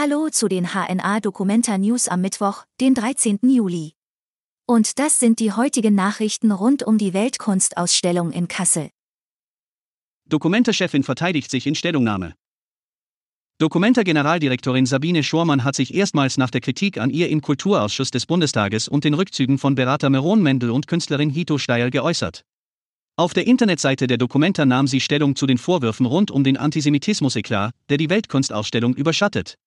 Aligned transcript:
Hallo 0.00 0.28
zu 0.30 0.46
den 0.46 0.74
HNA 0.74 1.18
Documenta 1.18 1.76
News 1.76 2.06
am 2.06 2.20
Mittwoch, 2.20 2.62
den 2.80 2.94
13. 2.94 3.40
Juli. 3.42 3.94
Und 4.64 5.00
das 5.00 5.18
sind 5.18 5.40
die 5.40 5.50
heutigen 5.50 5.96
Nachrichten 5.96 6.52
rund 6.52 6.84
um 6.84 6.98
die 6.98 7.14
Weltkunstausstellung 7.14 8.30
in 8.30 8.46
Kassel. 8.46 8.90
Documenta-Chefin 10.28 11.02
verteidigt 11.02 11.50
sich 11.50 11.66
in 11.66 11.74
Stellungnahme. 11.74 12.34
Documenta-Generaldirektorin 13.58 14.86
Sabine 14.86 15.24
Schormann 15.24 15.64
hat 15.64 15.74
sich 15.74 15.92
erstmals 15.92 16.38
nach 16.38 16.50
der 16.50 16.60
Kritik 16.60 16.98
an 16.98 17.10
ihr 17.10 17.28
im 17.28 17.40
Kulturausschuss 17.40 18.12
des 18.12 18.24
Bundestages 18.24 18.86
und 18.86 19.02
den 19.02 19.14
Rückzügen 19.14 19.58
von 19.58 19.74
Berater 19.74 20.10
Meron 20.10 20.40
Mendel 20.40 20.70
und 20.70 20.86
Künstlerin 20.86 21.30
Hito 21.30 21.58
Steyer 21.58 21.90
geäußert. 21.90 22.44
Auf 23.16 23.34
der 23.34 23.48
Internetseite 23.48 24.06
der 24.06 24.18
Documenta 24.18 24.64
nahm 24.64 24.86
sie 24.86 25.00
Stellung 25.00 25.34
zu 25.34 25.48
den 25.48 25.58
Vorwürfen 25.58 26.06
rund 26.06 26.30
um 26.30 26.44
den 26.44 26.56
Antisemitismus-Eklat, 26.56 27.74
der 27.88 27.96
die 27.96 28.10
Weltkunstausstellung 28.10 28.94
überschattet. 28.94 29.58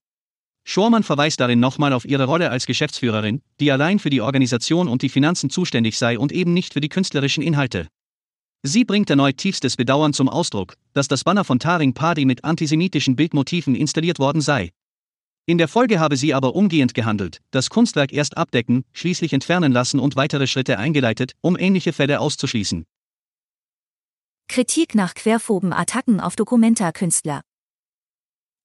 Schormann 0.64 1.04
verweist 1.04 1.40
darin 1.40 1.60
nochmal 1.60 1.94
auf 1.94 2.06
ihre 2.06 2.26
Rolle 2.26 2.52
als 2.52 2.66
Geschäftsführerin, 2.66 3.42
die 3.60 3.72
allein 3.72 4.00
für 4.00 4.10
die 4.10 4.22
Organisation 4.22 4.88
und 4.88 5.02
die 5.02 5.10
Finanzen 5.10 5.50
zuständig 5.50 5.98
sei 5.98 6.18
und 6.18 6.32
eben 6.32 6.54
nicht 6.54 6.74
für 6.74 6.82
die 6.82 6.90
künstlerischen 6.90 7.44
Inhalte. 7.44 7.88
Sie 8.64 8.86
bringt 8.86 9.10
erneut 9.10 9.38
tiefstes 9.38 9.76
Bedauern 9.76 10.14
zum 10.14 10.30
Ausdruck, 10.30 10.76
dass 10.94 11.08
das 11.08 11.24
Banner 11.24 11.44
von 11.44 11.58
Taring 11.58 11.94
Padi 11.94 12.26
mit 12.26 12.44
antisemitischen 12.44 13.16
Bildmotiven 13.16 13.74
installiert 13.74 14.20
worden 14.20 14.42
sei. 14.42 14.72
In 15.48 15.58
der 15.58 15.68
Folge 15.68 16.00
habe 16.00 16.16
sie 16.16 16.36
aber 16.36 16.56
umgehend 16.56 16.94
gehandelt, 16.94 17.42
das 17.50 17.72
Kunstwerk 17.72 18.14
erst 18.14 18.38
abdecken, 18.38 18.86
schließlich 18.94 19.34
entfernen 19.34 19.72
lassen 19.72 20.00
und 20.00 20.16
weitere 20.16 20.46
Schritte 20.46 20.78
eingeleitet, 20.78 21.34
um 21.42 21.58
ähnliche 21.58 21.92
Fälle 21.92 22.20
auszuschließen. 22.20 22.86
Kritik 24.48 24.94
nach 24.94 25.16
querphoben 25.16 25.74
Attacken 25.74 26.20
auf 26.20 26.36
Dokumenta-Künstler. 26.36 27.42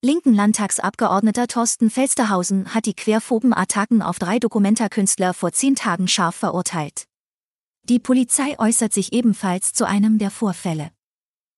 Linken 0.07 0.35
Landtagsabgeordneter 0.35 1.49
Thorsten 1.49 1.91
Felsterhausen 1.91 2.73
hat 2.73 2.87
die 2.87 2.95
querphoben 2.95 3.53
Attacken 3.53 4.03
auf 4.03 4.21
drei 4.21 4.39
Dokumenta-Künstler 4.39 5.35
vor 5.35 5.51
zehn 5.51 5.75
Tagen 5.75 6.07
scharf 6.07 6.37
verurteilt. 6.37 7.07
Die 7.83 7.99
Polizei 7.99 8.57
äußert 8.57 8.93
sich 8.93 9.13
ebenfalls 9.13 9.73
zu 9.73 9.85
einem 9.85 10.19
der 10.19 10.31
Vorfälle. 10.31 10.93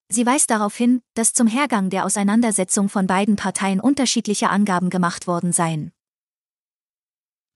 Sie 0.09 0.25
weist 0.25 0.49
darauf 0.49 0.75
hin, 0.75 1.03
dass 1.13 1.35
zum 1.35 1.47
Hergang 1.47 1.91
der 1.91 2.07
Auseinandersetzung 2.07 2.89
von 2.89 3.07
beiden 3.07 3.37
Parteien 3.37 3.81
unterschiedliche 3.81 4.49
Angaben 4.49 4.89
gemacht 4.89 5.27
worden 5.27 5.53
seien. 5.53 5.93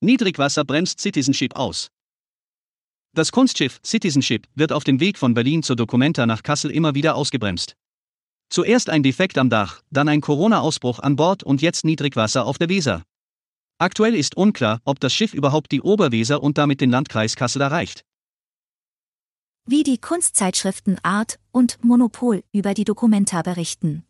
Niedrigwasser 0.03 0.67
bremst 0.67 1.01
Citizenship 1.01 1.57
aus. 1.57 1.89
Das 3.15 3.33
Kunstschiff 3.33 3.81
Citizenship 3.83 4.47
wird 4.55 4.73
auf 4.73 4.85
dem 4.85 5.01
Weg 5.01 5.17
von 5.17 5.33
Berlin 5.33 5.63
zur 5.63 5.77
Documenta 5.77 6.27
nach 6.27 6.43
Kassel 6.43 6.71
immer 6.71 6.95
wieder 6.95 7.15
ausgebremst. 7.15 7.77
Zuerst 8.53 8.91
ein 8.91 9.03
Defekt 9.03 9.39
am 9.39 9.49
Dach, 9.49 9.81
dann 9.91 10.11
ein 10.11 10.21
Corona-Ausbruch 10.21 10.99
an 10.99 11.17
Bord 11.17 11.43
und 11.43 11.63
jetzt 11.63 11.87
Niedrigwasser 11.87 12.45
auf 12.45 12.59
der 12.59 12.69
Weser. 12.69 13.03
Aktuell 13.79 14.15
ist 14.15 14.37
unklar, 14.37 14.83
ob 14.85 15.01
das 15.01 15.15
Schiff 15.15 15.33
überhaupt 15.33 15.73
die 15.73 15.81
Oberweser 15.81 16.43
und 16.43 16.59
damit 16.59 16.83
den 16.83 16.91
Landkreis 16.91 17.35
Kassel 17.35 17.63
erreicht. 17.63 18.05
Wie 19.65 19.85
die 19.85 19.97
Kunstzeitschriften 19.97 20.99
Art 21.03 21.39
und 21.51 21.83
Monopol 21.83 22.45
über 22.53 22.75
die 22.75 22.85
Documenta 22.85 23.41
berichten. 23.41 24.05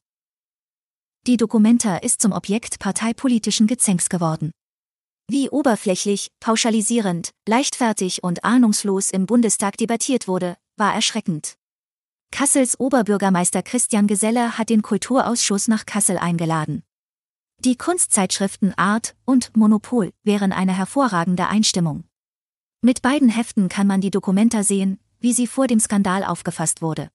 Die 1.28 1.36
Documenta 1.36 1.98
ist 1.98 2.20
zum 2.20 2.32
Objekt 2.32 2.80
parteipolitischen 2.80 3.68
Gezänks 3.68 4.08
geworden. 4.08 4.50
Wie 5.30 5.50
oberflächlich, 5.50 6.32
pauschalisierend, 6.40 7.30
leichtfertig 7.48 8.24
und 8.24 8.42
ahnungslos 8.42 9.12
im 9.12 9.26
Bundestag 9.26 9.76
debattiert 9.76 10.26
wurde, 10.26 10.56
war 10.76 10.92
erschreckend. 10.92 11.54
Kassels 12.32 12.80
Oberbürgermeister 12.80 13.62
Christian 13.62 14.06
Geselle 14.06 14.56
hat 14.56 14.70
den 14.70 14.80
Kulturausschuss 14.80 15.68
nach 15.68 15.84
Kassel 15.84 16.16
eingeladen. 16.16 16.82
Die 17.58 17.76
Kunstzeitschriften 17.76 18.72
Art 18.76 19.14
und 19.26 19.54
Monopol 19.54 20.12
wären 20.24 20.50
eine 20.50 20.76
hervorragende 20.76 21.46
Einstimmung. 21.46 22.04
Mit 22.80 23.02
beiden 23.02 23.28
Heften 23.28 23.68
kann 23.68 23.86
man 23.86 24.00
die 24.00 24.10
Dokumenta 24.10 24.64
sehen, 24.64 24.98
wie 25.20 25.34
sie 25.34 25.46
vor 25.46 25.66
dem 25.66 25.78
Skandal 25.78 26.24
aufgefasst 26.24 26.80
wurde. 26.80 27.10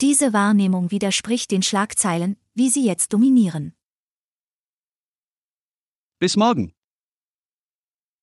Diese 0.00 0.32
Wahrnehmung 0.32 0.90
widerspricht 0.92 1.50
den 1.50 1.62
Schlagzeilen, 1.62 2.36
wie 2.54 2.70
sie 2.70 2.86
jetzt 2.86 3.12
dominieren. 3.12 3.74
Bis 6.20 6.36
morgen. 6.36 6.72